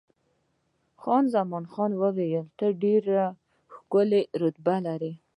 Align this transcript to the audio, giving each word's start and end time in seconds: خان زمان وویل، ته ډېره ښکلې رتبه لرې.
خان 1.01 1.23
زمان 1.33 1.63
وویل، 2.01 2.43
ته 2.57 2.65
ډېره 2.81 3.21
ښکلې 3.73 4.21
رتبه 4.41 4.75
لرې. 4.85 5.11